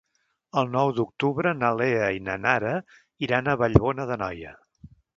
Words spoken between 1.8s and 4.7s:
Lea i na Nara iran a Vallbona d'Anoia.